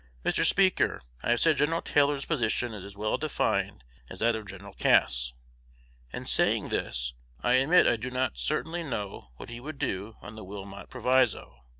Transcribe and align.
Mr. 0.25 0.43
Speaker, 0.43 0.99
I 1.21 1.29
have 1.29 1.39
said 1.41 1.57
Gen. 1.57 1.79
Taylor's 1.83 2.25
position 2.25 2.73
is 2.73 2.83
as 2.83 2.95
well 2.97 3.19
defined 3.19 3.83
as 4.09 4.15
is 4.15 4.19
that 4.21 4.35
of 4.35 4.47
Gen. 4.47 4.73
Cass. 4.73 5.33
In 6.11 6.25
saying 6.25 6.69
this, 6.69 7.13
I 7.41 7.53
admit 7.61 7.85
I 7.85 7.97
do 7.97 8.09
not 8.09 8.39
certainly 8.39 8.81
know 8.81 9.29
what 9.35 9.49
he 9.49 9.59
would 9.59 9.77
do 9.77 10.17
on 10.19 10.35
the 10.35 10.43
Wilmot 10.43 10.89
Proviso. 10.89 11.65